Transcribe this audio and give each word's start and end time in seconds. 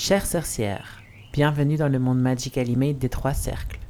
Chère 0.00 0.26
sorcière, 0.26 1.02
bienvenue 1.32 1.76
dans 1.76 1.88
le 1.88 1.98
monde 1.98 2.20
Magic 2.20 2.56
Animate 2.56 2.98
des 2.98 3.08
trois 3.08 3.34
cercles. 3.34 3.80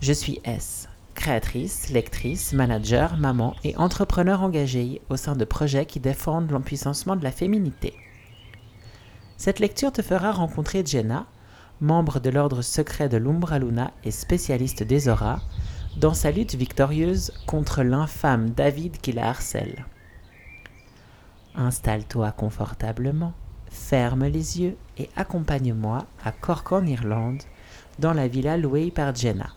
Je 0.00 0.12
suis 0.12 0.38
S, 0.44 0.88
créatrice, 1.16 1.90
lectrice, 1.90 2.52
manager, 2.52 3.16
maman 3.16 3.56
et 3.64 3.76
entrepreneur 3.76 4.42
engagée 4.42 5.02
au 5.08 5.16
sein 5.16 5.34
de 5.34 5.44
projets 5.44 5.84
qui 5.84 5.98
défendent 5.98 6.52
l'empuissancement 6.52 7.16
de 7.16 7.24
la 7.24 7.32
féminité. 7.32 7.94
Cette 9.38 9.58
lecture 9.58 9.90
te 9.90 10.02
fera 10.02 10.30
rencontrer 10.30 10.86
Jenna, 10.86 11.26
membre 11.80 12.20
de 12.20 12.30
l'ordre 12.30 12.62
secret 12.62 13.08
de 13.08 13.16
l'Umbra 13.16 13.58
Luna 13.58 13.90
et 14.04 14.12
spécialiste 14.12 14.84
des 14.84 15.08
auras, 15.08 15.40
dans 15.96 16.14
sa 16.14 16.30
lutte 16.30 16.54
victorieuse 16.54 17.32
contre 17.44 17.82
l'infâme 17.82 18.50
David 18.50 18.98
qui 18.98 19.10
la 19.10 19.30
harcèle. 19.30 19.84
Installe-toi 21.56 22.30
confortablement, 22.30 23.34
ferme 23.70 24.26
les 24.26 24.60
yeux 24.60 24.76
et 24.98 25.08
accompagne-moi 25.16 26.06
à 26.24 26.32
Cork 26.32 26.72
en 26.72 26.86
Irlande, 26.86 27.42
dans 27.98 28.12
la 28.12 28.28
villa 28.28 28.56
louée 28.56 28.90
par 28.90 29.14
Jenna. 29.14 29.50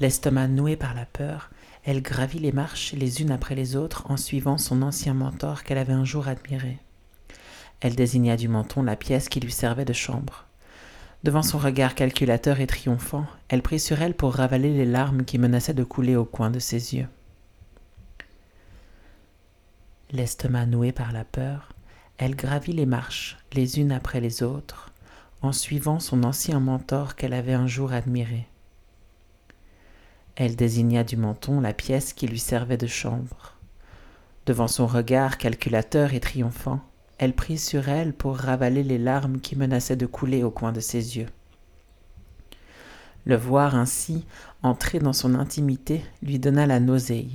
L'estomac 0.00 0.48
noué 0.48 0.76
par 0.76 0.94
la 0.94 1.06
peur, 1.06 1.50
elle 1.84 2.02
gravit 2.02 2.38
les 2.38 2.52
marches 2.52 2.92
les 2.92 3.22
unes 3.22 3.30
après 3.30 3.54
les 3.54 3.74
autres 3.74 4.04
en 4.10 4.16
suivant 4.16 4.58
son 4.58 4.82
ancien 4.82 5.14
mentor 5.14 5.64
qu'elle 5.64 5.78
avait 5.78 5.92
un 5.92 6.04
jour 6.04 6.28
admiré. 6.28 6.78
Elle 7.80 7.96
désigna 7.96 8.36
du 8.36 8.48
menton 8.48 8.82
la 8.82 8.96
pièce 8.96 9.28
qui 9.28 9.40
lui 9.40 9.52
servait 9.52 9.84
de 9.84 9.92
chambre. 9.92 10.46
Devant 11.24 11.42
son 11.42 11.58
regard 11.58 11.96
calculateur 11.96 12.60
et 12.60 12.66
triomphant, 12.68 13.26
elle 13.48 13.62
prit 13.62 13.80
sur 13.80 14.00
elle 14.00 14.14
pour 14.14 14.34
ravaler 14.34 14.72
les 14.72 14.84
larmes 14.84 15.24
qui 15.24 15.38
menaçaient 15.38 15.74
de 15.74 15.82
couler 15.82 16.14
au 16.14 16.24
coin 16.24 16.50
de 16.50 16.60
ses 16.60 16.94
yeux. 16.94 17.08
L'estomac 20.10 20.64
noué 20.64 20.92
par 20.92 21.12
la 21.12 21.24
peur, 21.24 21.74
elle 22.16 22.34
gravit 22.34 22.72
les 22.72 22.86
marches 22.86 23.36
les 23.52 23.78
unes 23.78 23.92
après 23.92 24.20
les 24.20 24.42
autres 24.42 24.90
en 25.42 25.52
suivant 25.52 26.00
son 26.00 26.24
ancien 26.24 26.60
mentor 26.60 27.14
qu'elle 27.14 27.34
avait 27.34 27.52
un 27.52 27.66
jour 27.66 27.92
admiré. 27.92 28.46
Elle 30.34 30.56
désigna 30.56 31.04
du 31.04 31.16
menton 31.16 31.60
la 31.60 31.72
pièce 31.74 32.12
qui 32.14 32.26
lui 32.26 32.38
servait 32.38 32.78
de 32.78 32.86
chambre. 32.86 33.54
Devant 34.46 34.68
son 34.68 34.86
regard 34.86 35.36
calculateur 35.36 36.14
et 36.14 36.20
triomphant, 36.20 36.80
elle 37.18 37.34
prit 37.34 37.58
sur 37.58 37.88
elle 37.88 38.14
pour 38.14 38.36
ravaler 38.36 38.84
les 38.84 38.98
larmes 38.98 39.40
qui 39.40 39.56
menaçaient 39.56 39.96
de 39.96 40.06
couler 40.06 40.42
au 40.42 40.50
coin 40.50 40.72
de 40.72 40.80
ses 40.80 41.18
yeux. 41.18 41.28
Le 43.26 43.36
voir 43.36 43.74
ainsi 43.74 44.24
entrer 44.62 45.00
dans 45.00 45.12
son 45.12 45.34
intimité 45.34 46.02
lui 46.22 46.38
donna 46.38 46.66
la 46.66 46.80
nausée. 46.80 47.28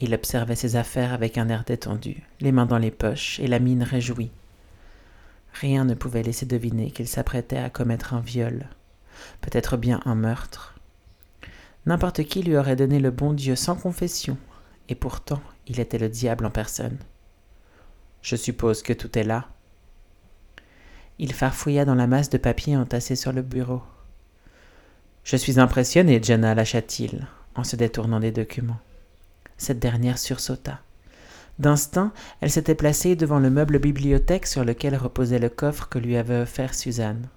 Il 0.00 0.14
observait 0.14 0.56
ses 0.56 0.76
affaires 0.76 1.12
avec 1.12 1.38
un 1.38 1.48
air 1.48 1.64
détendu, 1.64 2.22
les 2.40 2.52
mains 2.52 2.66
dans 2.66 2.78
les 2.78 2.90
poches 2.90 3.38
et 3.40 3.46
la 3.46 3.58
mine 3.58 3.82
réjouie. 3.82 4.32
Rien 5.52 5.84
ne 5.84 5.94
pouvait 5.94 6.22
laisser 6.22 6.46
deviner 6.46 6.90
qu'il 6.90 7.08
s'apprêtait 7.08 7.58
à 7.58 7.70
commettre 7.70 8.12
un 8.12 8.20
viol, 8.20 8.66
peut-être 9.40 9.76
bien 9.76 10.00
un 10.04 10.16
meurtre, 10.16 10.74
N'importe 11.86 12.24
qui 12.24 12.42
lui 12.42 12.56
aurait 12.56 12.76
donné 12.76 12.98
le 12.98 13.10
bon 13.10 13.34
Dieu 13.34 13.56
sans 13.56 13.76
confession, 13.76 14.38
et 14.88 14.94
pourtant 14.94 15.42
il 15.66 15.80
était 15.80 15.98
le 15.98 16.08
diable 16.08 16.46
en 16.46 16.50
personne. 16.50 16.96
Je 18.22 18.36
suppose 18.36 18.82
que 18.82 18.94
tout 18.94 19.18
est 19.18 19.24
là. 19.24 19.48
Il 21.18 21.34
farfouilla 21.34 21.84
dans 21.84 21.94
la 21.94 22.06
masse 22.06 22.30
de 22.30 22.38
papier 22.38 22.76
entassée 22.76 23.16
sur 23.16 23.32
le 23.32 23.42
bureau. 23.42 23.82
Je 25.24 25.36
suis 25.36 25.60
impressionné, 25.60 26.22
Jenna, 26.22 26.54
lâcha-t-il, 26.54 27.26
en 27.54 27.64
se 27.64 27.76
détournant 27.76 28.20
des 28.20 28.32
documents. 28.32 28.80
Cette 29.56 29.78
dernière 29.78 30.18
sursauta. 30.18 30.80
D'instinct, 31.58 32.12
elle 32.40 32.50
s'était 32.50 32.74
placée 32.74 33.14
devant 33.14 33.38
le 33.38 33.50
meuble 33.50 33.78
bibliothèque 33.78 34.46
sur 34.46 34.64
lequel 34.64 34.96
reposait 34.96 35.38
le 35.38 35.48
coffre 35.48 35.88
que 35.88 35.98
lui 35.98 36.16
avait 36.16 36.40
offert 36.40 36.74
Suzanne. 36.74 37.28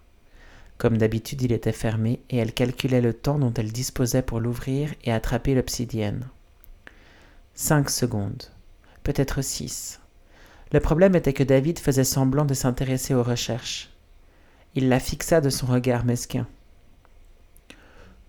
Comme 0.77 0.97
d'habitude, 0.97 1.41
il 1.41 1.51
était 1.51 1.71
fermé 1.71 2.21
et 2.29 2.37
elle 2.37 2.53
calculait 2.53 3.01
le 3.01 3.13
temps 3.13 3.39
dont 3.39 3.53
elle 3.53 3.71
disposait 3.71 4.21
pour 4.21 4.39
l'ouvrir 4.39 4.93
et 5.03 5.11
attraper 5.11 5.55
l'obsidienne. 5.55 6.27
Cinq 7.53 7.89
secondes, 7.89 8.43
peut-être 9.03 9.41
six. 9.41 9.99
Le 10.71 10.79
problème 10.79 11.15
était 11.15 11.33
que 11.33 11.43
David 11.43 11.79
faisait 11.79 12.03
semblant 12.03 12.45
de 12.45 12.53
s'intéresser 12.53 13.13
aux 13.13 13.23
recherches. 13.23 13.89
Il 14.75 14.89
la 14.89 14.99
fixa 14.99 15.41
de 15.41 15.49
son 15.49 15.65
regard 15.65 16.05
mesquin. 16.05 16.45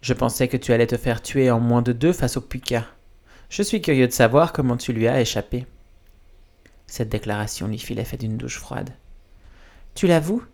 Je 0.00 0.14
pensais 0.14 0.48
que 0.48 0.56
tu 0.56 0.72
allais 0.72 0.86
te 0.86 0.96
faire 0.96 1.20
tuer 1.20 1.50
en 1.50 1.60
moins 1.60 1.82
de 1.82 1.92
deux 1.92 2.12
face 2.12 2.36
au 2.36 2.40
Puka. 2.40 2.86
Je 3.48 3.62
suis 3.62 3.80
curieux 3.80 4.06
de 4.06 4.12
savoir 4.12 4.52
comment 4.52 4.76
tu 4.76 4.92
lui 4.92 5.08
as 5.08 5.20
échappé. 5.20 5.66
Cette 6.86 7.08
déclaration 7.08 7.68
lui 7.68 7.78
fit 7.78 7.94
l'effet 7.94 8.16
d'une 8.16 8.36
douche 8.36 8.58
froide. 8.58 8.90
Tu 9.94 10.06
l'avoues? 10.06 10.44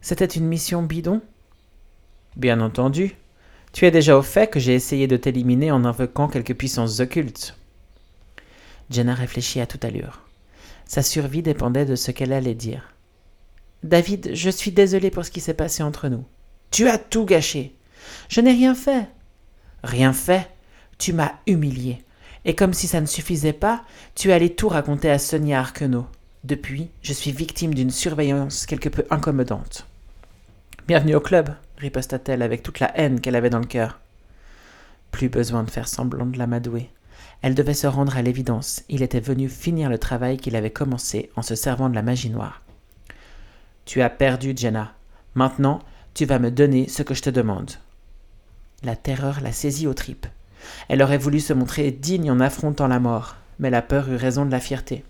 C'était 0.00 0.24
une 0.24 0.46
mission 0.46 0.82
bidon? 0.82 1.22
Bien 2.36 2.60
entendu. 2.60 3.16
Tu 3.72 3.86
es 3.86 3.90
déjà 3.90 4.16
au 4.16 4.22
fait 4.22 4.48
que 4.48 4.60
j'ai 4.60 4.74
essayé 4.74 5.06
de 5.06 5.16
t'éliminer 5.16 5.72
en 5.72 5.84
invoquant 5.84 6.28
quelques 6.28 6.54
puissances 6.54 7.00
occultes. 7.00 7.56
Jenna 8.90 9.14
réfléchit 9.14 9.60
à 9.60 9.66
toute 9.66 9.84
allure. 9.84 10.22
Sa 10.86 11.02
survie 11.02 11.42
dépendait 11.42 11.86
de 11.86 11.96
ce 11.96 12.10
qu'elle 12.10 12.32
allait 12.32 12.54
dire. 12.54 12.94
David, 13.82 14.34
je 14.34 14.50
suis 14.50 14.70
désolée 14.72 15.10
pour 15.10 15.24
ce 15.24 15.30
qui 15.30 15.40
s'est 15.40 15.54
passé 15.54 15.82
entre 15.82 16.08
nous. 16.08 16.24
Tu 16.70 16.88
as 16.88 16.98
tout 16.98 17.24
gâché. 17.24 17.74
Je 18.28 18.40
n'ai 18.40 18.52
rien 18.52 18.74
fait. 18.74 19.08
Rien 19.82 20.12
fait 20.12 20.50
Tu 20.98 21.12
m'as 21.12 21.32
humilié. 21.46 22.04
Et 22.44 22.54
comme 22.54 22.74
si 22.74 22.86
ça 22.86 23.00
ne 23.00 23.06
suffisait 23.06 23.54
pas, 23.54 23.84
tu 24.14 24.32
allais 24.32 24.50
tout 24.50 24.68
raconter 24.68 25.10
à 25.10 25.18
Sonia 25.18 25.60
Arquenot. 25.60 26.06
Depuis, 26.44 26.90
je 27.02 27.14
suis 27.14 27.32
victime 27.32 27.72
d'une 27.72 27.90
surveillance 27.90 28.66
quelque 28.66 28.90
peu 28.90 29.04
incommodante. 29.08 29.86
Bienvenue 30.86 31.14
au 31.14 31.20
club, 31.20 31.54
riposta-t-elle 31.78 32.42
avec 32.42 32.62
toute 32.62 32.80
la 32.80 32.94
haine 32.98 33.22
qu'elle 33.22 33.36
avait 33.36 33.48
dans 33.48 33.60
le 33.60 33.64
cœur. 33.64 33.98
Plus 35.10 35.30
besoin 35.30 35.62
de 35.62 35.70
faire 35.70 35.88
semblant 35.88 36.26
de 36.26 36.36
l'amadouer. 36.36 36.90
Elle 37.40 37.54
devait 37.54 37.72
se 37.72 37.86
rendre 37.86 38.16
à 38.18 38.22
l'évidence. 38.22 38.82
Il 38.90 39.02
était 39.02 39.20
venu 39.20 39.48
finir 39.48 39.88
le 39.88 39.98
travail 39.98 40.36
qu'il 40.36 40.56
avait 40.56 40.70
commencé 40.70 41.30
en 41.36 41.42
se 41.42 41.54
servant 41.54 41.88
de 41.88 41.94
la 41.94 42.02
magie 42.02 42.30
noire. 42.30 42.60
Tu 43.86 44.02
as 44.02 44.10
perdu, 44.10 44.52
Jenna. 44.54 44.92
Maintenant, 45.34 45.80
tu 46.12 46.26
vas 46.26 46.38
me 46.38 46.50
donner 46.50 46.88
ce 46.88 47.02
que 47.02 47.14
je 47.14 47.22
te 47.22 47.30
demande. 47.30 47.72
La 48.82 48.96
terreur 48.96 49.40
la 49.40 49.52
saisit 49.52 49.86
aux 49.86 49.94
tripes. 49.94 50.26
Elle 50.88 51.02
aurait 51.02 51.18
voulu 51.18 51.40
se 51.40 51.52
montrer 51.52 51.90
digne 51.90 52.30
en 52.30 52.40
affrontant 52.40 52.88
la 52.88 53.00
mort, 53.00 53.36
mais 53.58 53.70
la 53.70 53.82
peur 53.82 54.08
eut 54.08 54.16
raison 54.16 54.44
de 54.44 54.50
la 54.50 54.60
fierté. 54.60 55.04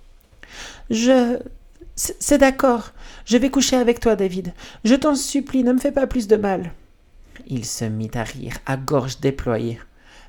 Je. 0.90 1.38
C'est 1.96 2.38
d'accord. 2.38 2.90
Je 3.24 3.36
vais 3.36 3.50
coucher 3.50 3.76
avec 3.76 4.00
toi, 4.00 4.16
David. 4.16 4.52
Je 4.84 4.94
t'en 4.94 5.14
supplie, 5.14 5.62
ne 5.62 5.72
me 5.72 5.78
fais 5.78 5.92
pas 5.92 6.08
plus 6.08 6.26
de 6.26 6.36
mal. 6.36 6.72
Il 7.46 7.64
se 7.64 7.84
mit 7.84 8.10
à 8.14 8.24
rire, 8.24 8.56
à 8.66 8.76
gorge 8.76 9.20
déployée. 9.20 9.78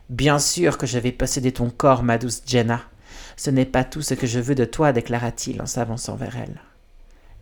Bien 0.10 0.38
sûr 0.38 0.78
que 0.78 0.86
je 0.86 1.00
vais 1.00 1.12
posséder 1.12 1.52
ton 1.52 1.72
corps, 1.72 2.04
ma 2.04 2.18
douce 2.20 2.44
Jenna. 2.46 2.82
Ce 3.36 3.50
n'est 3.50 3.66
pas 3.66 3.84
tout 3.84 4.02
ce 4.02 4.14
que 4.14 4.28
je 4.28 4.40
veux 4.40 4.56
de 4.56 4.66
toi, 4.66 4.94
déclara-t-il 4.94 5.62
en 5.62 5.66
s'avançant 5.66 6.16
vers 6.16 6.38
elle. 6.38 6.62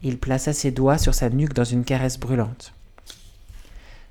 Il 0.01 0.17
plaça 0.17 0.53
ses 0.53 0.71
doigts 0.71 0.97
sur 0.97 1.13
sa 1.13 1.29
nuque 1.29 1.53
dans 1.53 1.63
une 1.63 1.83
caresse 1.83 2.19
brûlante. 2.19 2.73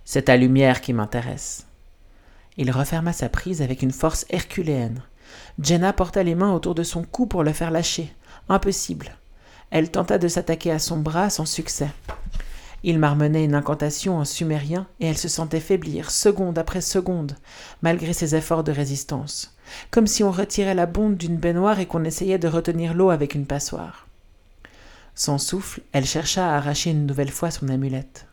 C'est 0.04 0.22
ta 0.22 0.36
lumière 0.36 0.80
qui 0.80 0.92
m'intéresse. 0.92 1.66
Il 2.56 2.70
referma 2.70 3.12
sa 3.12 3.28
prise 3.28 3.62
avec 3.62 3.82
une 3.82 3.92
force 3.92 4.26
herculéenne. 4.30 5.02
Jenna 5.58 5.92
porta 5.92 6.22
les 6.22 6.34
mains 6.34 6.52
autour 6.52 6.74
de 6.74 6.82
son 6.82 7.02
cou 7.02 7.26
pour 7.26 7.42
le 7.42 7.52
faire 7.52 7.70
lâcher. 7.70 8.12
Impossible. 8.48 9.16
Elle 9.70 9.90
tenta 9.90 10.18
de 10.18 10.28
s'attaquer 10.28 10.70
à 10.70 10.78
son 10.78 10.98
bras 10.98 11.30
sans 11.30 11.46
succès. 11.46 11.88
Il 12.84 12.98
marmonnait 12.98 13.44
une 13.44 13.54
incantation 13.54 14.18
en 14.18 14.24
sumérien 14.24 14.86
et 15.00 15.06
elle 15.06 15.16
se 15.16 15.28
sentait 15.28 15.60
faiblir 15.60 16.10
seconde 16.10 16.58
après 16.58 16.80
seconde, 16.80 17.36
malgré 17.80 18.12
ses 18.12 18.34
efforts 18.34 18.64
de 18.64 18.72
résistance, 18.72 19.56
comme 19.90 20.08
si 20.08 20.24
on 20.24 20.32
retirait 20.32 20.74
la 20.74 20.86
bonde 20.86 21.16
d'une 21.16 21.36
baignoire 21.36 21.78
et 21.78 21.86
qu'on 21.86 22.04
essayait 22.04 22.38
de 22.38 22.48
retenir 22.48 22.92
l'eau 22.92 23.10
avec 23.10 23.34
une 23.34 23.46
passoire. 23.46 24.08
Sans 25.14 25.38
souffle, 25.38 25.82
elle 25.92 26.06
chercha 26.06 26.50
à 26.50 26.56
arracher 26.56 26.90
une 26.90 27.06
nouvelle 27.06 27.30
fois 27.30 27.50
son 27.50 27.68
amulette. 27.68 28.26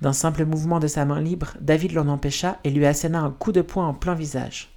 D'un 0.00 0.12
simple 0.12 0.44
mouvement 0.44 0.80
de 0.80 0.86
sa 0.86 1.04
main 1.04 1.20
libre, 1.20 1.54
David 1.60 1.92
l'en 1.92 2.08
empêcha 2.08 2.58
et 2.64 2.70
lui 2.70 2.86
asséna 2.86 3.20
un 3.20 3.30
coup 3.30 3.52
de 3.52 3.62
poing 3.62 3.86
en 3.86 3.94
plein 3.94 4.14
visage. 4.14 4.76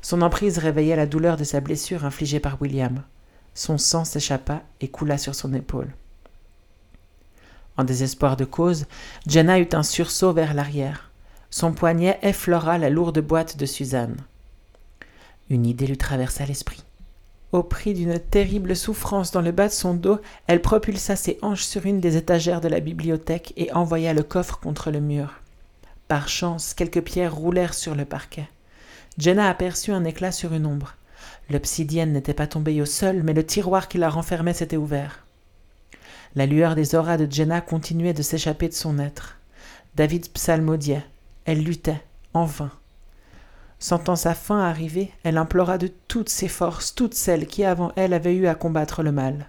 Son 0.00 0.20
emprise 0.20 0.58
réveillait 0.58 0.96
la 0.96 1.06
douleur 1.06 1.36
de 1.36 1.44
sa 1.44 1.60
blessure 1.60 2.04
infligée 2.04 2.40
par 2.40 2.60
William. 2.60 3.02
Son 3.54 3.78
sang 3.78 4.04
s'échappa 4.04 4.62
et 4.80 4.88
coula 4.88 5.16
sur 5.16 5.34
son 5.34 5.54
épaule. 5.54 5.94
En 7.76 7.84
désespoir 7.84 8.36
de 8.36 8.44
cause, 8.44 8.86
Jenna 9.26 9.58
eut 9.58 9.68
un 9.72 9.82
sursaut 9.82 10.32
vers 10.32 10.54
l'arrière. 10.54 11.10
Son 11.50 11.72
poignet 11.72 12.18
effleura 12.22 12.78
la 12.78 12.90
lourde 12.90 13.20
boîte 13.20 13.56
de 13.56 13.66
Suzanne. 13.66 14.16
Une 15.48 15.66
idée 15.66 15.86
lui 15.86 15.98
traversa 15.98 16.44
l'esprit. 16.44 16.82
Au 17.52 17.62
prix 17.62 17.92
d'une 17.92 18.18
terrible 18.18 18.74
souffrance 18.74 19.30
dans 19.30 19.42
le 19.42 19.52
bas 19.52 19.68
de 19.68 19.72
son 19.72 19.92
dos, 19.92 20.18
elle 20.46 20.62
propulsa 20.62 21.16
ses 21.16 21.38
hanches 21.42 21.64
sur 21.64 21.84
une 21.84 22.00
des 22.00 22.16
étagères 22.16 22.62
de 22.62 22.68
la 22.68 22.80
bibliothèque 22.80 23.52
et 23.58 23.70
envoya 23.74 24.14
le 24.14 24.22
coffre 24.22 24.58
contre 24.58 24.90
le 24.90 25.00
mur. 25.00 25.34
Par 26.08 26.30
chance, 26.30 26.72
quelques 26.72 27.02
pierres 27.02 27.34
roulèrent 27.34 27.74
sur 27.74 27.94
le 27.94 28.06
parquet. 28.06 28.48
Jenna 29.18 29.50
aperçut 29.50 29.92
un 29.92 30.04
éclat 30.04 30.32
sur 30.32 30.54
une 30.54 30.64
ombre. 30.64 30.94
L'obsidienne 31.50 32.12
n'était 32.12 32.32
pas 32.32 32.46
tombée 32.46 32.80
au 32.80 32.86
sol, 32.86 33.22
mais 33.22 33.34
le 33.34 33.44
tiroir 33.44 33.88
qui 33.88 33.98
la 33.98 34.08
renfermait 34.08 34.54
s'était 34.54 34.78
ouvert. 34.78 35.26
La 36.34 36.46
lueur 36.46 36.74
des 36.74 36.94
auras 36.94 37.18
de 37.18 37.30
Jenna 37.30 37.60
continuait 37.60 38.14
de 38.14 38.22
s'échapper 38.22 38.68
de 38.68 38.74
son 38.74 38.98
être. 38.98 39.36
David 39.94 40.30
psalmodiait. 40.32 41.04
Elle 41.44 41.62
luttait, 41.62 42.02
en 42.32 42.46
vain. 42.46 42.70
Sentant 43.82 44.14
sa 44.14 44.36
fin 44.36 44.60
arriver, 44.60 45.10
elle 45.24 45.36
implora 45.36 45.76
de 45.76 45.90
toutes 46.06 46.28
ses 46.28 46.46
forces 46.46 46.94
toutes 46.94 47.14
celles 47.14 47.48
qui 47.48 47.64
avant 47.64 47.90
elle 47.96 48.14
avaient 48.14 48.36
eu 48.36 48.46
à 48.46 48.54
combattre 48.54 49.02
le 49.02 49.10
mal. 49.10 49.48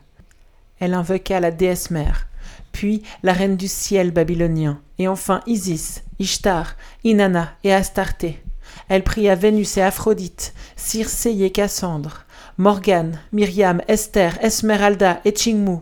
Elle 0.80 0.96
invoqua 0.96 1.40
la 1.40 1.52
déesse 1.52 1.92
mère, 1.92 2.26
puis 2.72 3.04
la 3.22 3.32
reine 3.32 3.58
du 3.58 3.68
ciel 3.68 4.10
babylonien, 4.10 4.82
et 4.98 5.08
enfin 5.08 5.42
Isis, 5.46 6.02
Ishtar, 6.18 6.78
Inanna 7.04 7.52
et 7.64 7.72
Astarté. 7.72 8.44
Elle 8.90 9.04
pria 9.04 9.36
Vénus 9.36 9.78
et 9.78 9.84
Aphrodite, 9.84 10.56
Circé 10.78 11.30
et 11.44 11.52
Cassandre, 11.52 12.26
Morgane, 12.58 13.20
Myriam, 13.34 13.84
Esther, 13.88 14.44
Esmeralda 14.44 15.22
et 15.26 15.36
Chingmu. 15.36 15.78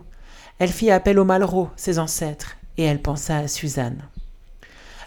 Elle 0.58 0.72
fit 0.72 0.90
appel 0.90 1.18
aux 1.18 1.24
Malraux, 1.24 1.70
ses 1.76 1.98
ancêtres, 1.98 2.58
et 2.76 2.84
elle 2.84 3.00
pensa 3.00 3.38
à 3.38 3.48
Suzanne. 3.48 4.02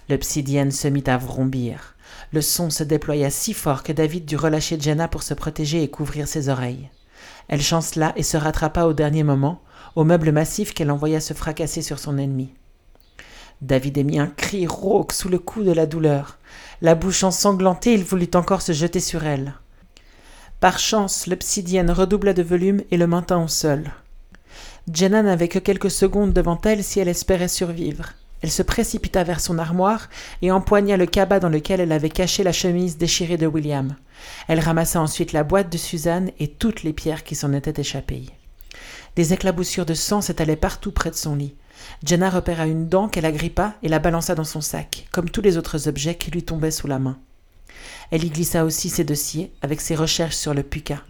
L'obsidienne 0.09 0.71
se 0.71 0.87
mit 0.87 1.03
à 1.05 1.17
vrombir. 1.17 1.94
Le 2.31 2.41
son 2.41 2.69
se 2.69 2.83
déploya 2.83 3.29
si 3.29 3.53
fort 3.53 3.83
que 3.83 3.91
David 3.91 4.25
dut 4.25 4.35
relâcher 4.35 4.79
Jenna 4.79 5.07
pour 5.07 5.23
se 5.23 5.33
protéger 5.33 5.83
et 5.83 5.89
couvrir 5.89 6.27
ses 6.27 6.49
oreilles. 6.49 6.89
Elle 7.47 7.61
chancela 7.61 8.13
et 8.15 8.23
se 8.23 8.37
rattrapa 8.37 8.83
au 8.83 8.93
dernier 8.93 9.23
moment, 9.23 9.61
au 9.95 10.03
meuble 10.03 10.31
massif 10.31 10.73
qu'elle 10.73 10.91
envoya 10.91 11.19
se 11.19 11.33
fracasser 11.33 11.81
sur 11.81 11.99
son 11.99 12.17
ennemi. 12.17 12.53
David 13.61 13.97
émit 13.97 14.19
un 14.19 14.27
cri 14.27 14.67
rauque 14.67 15.13
sous 15.13 15.29
le 15.29 15.39
coup 15.39 15.63
de 15.63 15.71
la 15.71 15.85
douleur. 15.85 16.37
La 16.81 16.95
bouche 16.95 17.23
ensanglantée, 17.23 17.93
il 17.93 18.03
voulut 18.03 18.29
encore 18.35 18.61
se 18.61 18.73
jeter 18.73 18.99
sur 18.99 19.23
elle. 19.23 19.53
Par 20.59 20.79
chance, 20.79 21.27
l'obsidienne 21.27 21.91
redoubla 21.91 22.33
de 22.33 22.43
volume 22.43 22.81
et 22.91 22.97
le 22.97 23.07
maintint 23.07 23.41
au 23.41 23.47
sol. 23.47 23.91
Jenna 24.91 25.23
n'avait 25.23 25.47
que 25.47 25.59
quelques 25.59 25.91
secondes 25.91 26.33
devant 26.33 26.59
elle 26.63 26.83
si 26.83 26.99
elle 26.99 27.07
espérait 27.07 27.47
survivre. 27.47 28.13
Elle 28.45 28.51
se 28.51 28.61
précipita 28.61 29.23
vers 29.23 29.39
son 29.39 29.57
armoire 29.57 30.07
et 30.43 30.51
empoigna 30.51 30.97
le 30.97 31.07
cabas 31.07 31.39
dans 31.39 31.49
lequel 31.49 31.79
elle 31.79 31.91
avait 31.91 32.11
caché 32.11 32.43
la 32.43 32.51
chemise 32.51 32.95
déchirée 32.95 33.37
de 33.37 33.47
William. 33.47 33.95
Elle 34.47 34.59
ramassa 34.59 35.01
ensuite 35.01 35.33
la 35.33 35.43
boîte 35.43 35.71
de 35.71 35.79
Suzanne 35.79 36.29
et 36.37 36.47
toutes 36.47 36.83
les 36.83 36.93
pierres 36.93 37.23
qui 37.23 37.33
s'en 37.33 37.53
étaient 37.53 37.81
échappées. 37.81 38.27
Des 39.15 39.33
éclaboussures 39.33 39.87
de 39.87 39.95
sang 39.95 40.21
s'étalaient 40.21 40.55
partout 40.55 40.91
près 40.91 41.09
de 41.09 41.15
son 41.15 41.35
lit. 41.35 41.55
Jenna 42.03 42.29
repéra 42.29 42.67
une 42.67 42.87
dent 42.87 43.09
qu'elle 43.09 43.25
agrippa 43.25 43.73
et 43.81 43.89
la 43.89 43.97
balança 43.97 44.35
dans 44.35 44.43
son 44.43 44.61
sac, 44.61 45.07
comme 45.11 45.31
tous 45.31 45.41
les 45.41 45.57
autres 45.57 45.87
objets 45.87 46.13
qui 46.13 46.29
lui 46.29 46.43
tombaient 46.43 46.69
sous 46.69 46.85
la 46.85 46.99
main. 46.99 47.17
Elle 48.11 48.25
y 48.25 48.29
glissa 48.29 48.63
aussi 48.63 48.91
ses 48.91 49.05
dossiers 49.05 49.53
avec 49.63 49.81
ses 49.81 49.95
recherches 49.95 50.35
sur 50.35 50.53
le 50.53 50.61
puka. 50.61 51.01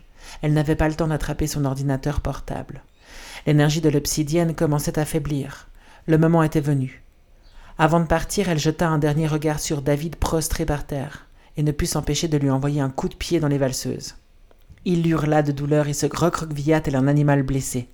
Elle 0.41 0.53
n'avait 0.53 0.77
pas 0.77 0.87
le 0.87 0.95
temps 0.95 1.09
d'attraper 1.09 1.47
son 1.47 1.65
ordinateur 1.65 2.21
portable. 2.21 2.81
L'énergie 3.45 3.81
de 3.81 3.89
l'obsidienne 3.89 4.55
commençait 4.55 4.97
à 4.97 5.03
faiblir. 5.03 5.67
Le 6.07 6.17
moment 6.17 6.41
était 6.41 6.61
venu. 6.61 7.01
Avant 7.77 7.99
de 7.99 8.07
partir, 8.07 8.47
elle 8.47 8.57
jeta 8.57 8.87
un 8.87 8.97
dernier 8.97 9.27
regard 9.27 9.59
sur 9.59 9.81
David 9.81 10.15
prostré 10.15 10.65
par 10.65 10.85
terre, 10.85 11.27
et 11.57 11.63
ne 11.63 11.71
put 11.71 11.85
s'empêcher 11.85 12.29
de 12.29 12.37
lui 12.37 12.49
envoyer 12.49 12.79
un 12.79 12.89
coup 12.89 13.09
de 13.09 13.15
pied 13.15 13.39
dans 13.39 13.49
les 13.49 13.57
valseuses. 13.57 14.15
Il 14.85 15.05
hurla 15.05 15.43
de 15.43 15.51
douleur 15.51 15.87
et 15.87 15.93
se 15.93 16.05
recroquevilla 16.05 16.79
tel 16.79 16.95
un 16.95 17.07
animal 17.07 17.43
blessé. 17.43 17.89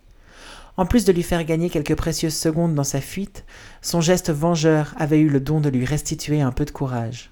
En 0.77 0.85
plus 0.85 1.03
de 1.03 1.11
lui 1.11 1.23
faire 1.23 1.43
gagner 1.43 1.69
quelques 1.69 1.95
précieuses 1.95 2.35
secondes 2.35 2.75
dans 2.75 2.83
sa 2.83 3.01
fuite, 3.01 3.43
son 3.81 4.01
geste 4.01 4.31
vengeur 4.31 4.93
avait 4.97 5.19
eu 5.19 5.29
le 5.29 5.39
don 5.39 5.59
de 5.59 5.69
lui 5.69 5.85
restituer 5.85 6.41
un 6.41 6.51
peu 6.51 6.65
de 6.65 6.71
courage. 6.71 7.31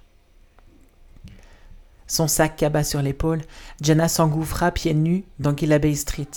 Son 2.07 2.27
sac 2.27 2.55
caba 2.55 2.83
sur 2.83 3.01
l'épaule, 3.03 3.41
Jenna 3.81 4.07
s'engouffra 4.07 4.71
pieds 4.71 4.95
nus 4.95 5.23
dans 5.37 5.55
Gillabay 5.55 5.93
Street. 5.93 6.27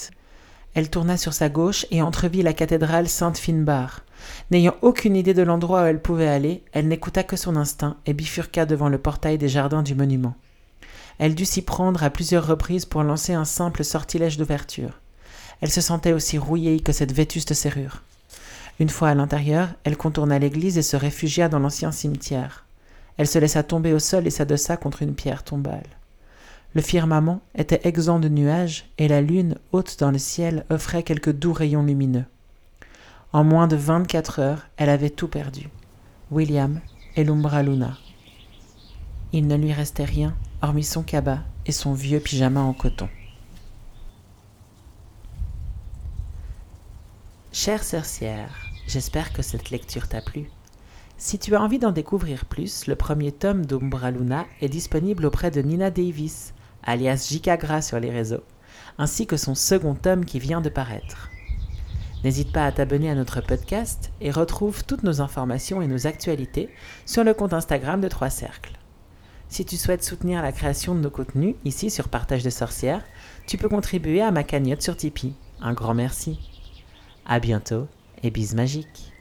Elle 0.74 0.90
tourna 0.90 1.16
sur 1.16 1.32
sa 1.32 1.48
gauche 1.48 1.86
et 1.90 2.02
entrevit 2.02 2.42
la 2.42 2.52
cathédrale 2.52 3.08
Sainte-Finbar, 3.08 4.02
N'ayant 4.50 4.76
aucune 4.82 5.16
idée 5.16 5.34
de 5.34 5.42
l'endroit 5.42 5.82
où 5.82 5.86
elle 5.86 6.02
pouvait 6.02 6.28
aller, 6.28 6.62
elle 6.72 6.88
n'écouta 6.88 7.22
que 7.22 7.36
son 7.36 7.56
instinct 7.56 7.96
et 8.06 8.12
bifurqua 8.12 8.66
devant 8.66 8.88
le 8.88 8.98
portail 8.98 9.38
des 9.38 9.48
jardins 9.48 9.82
du 9.82 9.94
monument. 9.94 10.34
Elle 11.18 11.34
dut 11.34 11.44
s'y 11.44 11.62
prendre 11.62 12.02
à 12.02 12.10
plusieurs 12.10 12.46
reprises 12.46 12.84
pour 12.84 13.02
lancer 13.02 13.32
un 13.32 13.44
simple 13.44 13.84
sortilège 13.84 14.36
d'ouverture. 14.36 15.00
Elle 15.60 15.70
se 15.70 15.80
sentait 15.80 16.12
aussi 16.12 16.38
rouillée 16.38 16.80
que 16.80 16.92
cette 16.92 17.12
vétuste 17.12 17.54
serrure. 17.54 18.02
Une 18.80 18.88
fois 18.88 19.10
à 19.10 19.14
l'intérieur, 19.14 19.68
elle 19.84 19.96
contourna 19.96 20.38
l'église 20.38 20.78
et 20.78 20.82
se 20.82 20.96
réfugia 20.96 21.48
dans 21.48 21.58
l'ancien 21.58 21.92
cimetière. 21.92 22.64
Elle 23.16 23.28
se 23.28 23.38
laissa 23.38 23.62
tomber 23.62 23.92
au 23.92 23.98
sol 23.98 24.26
et 24.26 24.30
s'adossa 24.30 24.76
contre 24.76 25.02
une 25.02 25.14
pierre 25.14 25.44
tombale. 25.44 25.86
Le 26.74 26.80
firmament 26.80 27.42
était 27.54 27.86
exempt 27.86 28.18
de 28.18 28.28
nuages 28.28 28.86
et 28.96 29.06
la 29.06 29.20
lune, 29.20 29.56
haute 29.72 29.98
dans 30.00 30.10
le 30.10 30.18
ciel, 30.18 30.64
offrait 30.70 31.02
quelques 31.02 31.32
doux 31.32 31.52
rayons 31.52 31.82
lumineux. 31.82 32.24
En 33.32 33.44
moins 33.44 33.66
de 33.66 33.76
24 33.76 34.40
heures, 34.40 34.66
elle 34.76 34.90
avait 34.90 35.08
tout 35.08 35.28
perdu. 35.28 35.70
William 36.30 36.80
et 37.16 37.24
l'Umbra 37.24 37.62
Luna. 37.62 37.96
Il 39.32 39.46
ne 39.46 39.56
lui 39.56 39.72
restait 39.72 40.04
rien, 40.04 40.36
hormis 40.60 40.84
son 40.84 41.02
cabas 41.02 41.38
et 41.64 41.72
son 41.72 41.94
vieux 41.94 42.20
pyjama 42.20 42.60
en 42.60 42.74
coton. 42.74 43.08
Chère 47.52 47.84
sorcière, 47.84 48.50
j'espère 48.86 49.32
que 49.32 49.40
cette 49.40 49.70
lecture 49.70 50.08
t'a 50.08 50.20
plu. 50.20 50.50
Si 51.16 51.38
tu 51.38 51.54
as 51.54 51.62
envie 51.62 51.78
d'en 51.78 51.92
découvrir 51.92 52.44
plus, 52.44 52.86
le 52.86 52.96
premier 52.96 53.32
tome 53.32 53.64
d'Umbra 53.64 54.10
Luna 54.10 54.44
est 54.60 54.68
disponible 54.68 55.24
auprès 55.24 55.50
de 55.50 55.62
Nina 55.62 55.90
Davis, 55.90 56.52
alias 56.82 57.28
Jikagra 57.30 57.80
sur 57.80 57.98
les 57.98 58.10
réseaux, 58.10 58.44
ainsi 58.98 59.26
que 59.26 59.38
son 59.38 59.54
second 59.54 59.94
tome 59.94 60.26
qui 60.26 60.38
vient 60.38 60.60
de 60.60 60.68
paraître. 60.68 61.31
N'hésite 62.24 62.52
pas 62.52 62.66
à 62.66 62.72
t'abonner 62.72 63.10
à 63.10 63.14
notre 63.14 63.40
podcast 63.40 64.12
et 64.20 64.30
retrouve 64.30 64.84
toutes 64.84 65.02
nos 65.02 65.20
informations 65.20 65.82
et 65.82 65.88
nos 65.88 66.06
actualités 66.06 66.68
sur 67.04 67.24
le 67.24 67.34
compte 67.34 67.52
Instagram 67.52 68.00
de 68.00 68.08
Trois 68.08 68.30
Cercles. 68.30 68.78
Si 69.48 69.64
tu 69.64 69.76
souhaites 69.76 70.04
soutenir 70.04 70.40
la 70.40 70.52
création 70.52 70.94
de 70.94 71.00
nos 71.00 71.10
contenus 71.10 71.56
ici 71.64 71.90
sur 71.90 72.08
Partage 72.08 72.42
de 72.42 72.50
Sorcières, 72.50 73.04
tu 73.46 73.58
peux 73.58 73.68
contribuer 73.68 74.22
à 74.22 74.30
ma 74.30 74.44
cagnotte 74.44 74.82
sur 74.82 74.96
Tipeee. 74.96 75.34
Un 75.60 75.74
grand 75.74 75.94
merci. 75.94 76.38
À 77.26 77.38
bientôt 77.38 77.86
et 78.22 78.30
bise 78.30 78.54
magique. 78.54 79.11